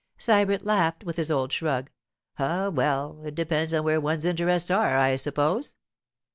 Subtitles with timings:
[0.17, 1.91] Sybert laughed, with his old shrug.
[2.39, 5.75] 'Ah, well, it depends on where one's interests are, I suppose.